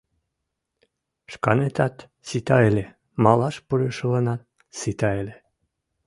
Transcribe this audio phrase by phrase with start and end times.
[1.33, 1.95] Шканетат
[2.27, 2.85] сита ыле,
[3.23, 4.41] малаш пурышыланат
[4.79, 5.35] сита ыле!..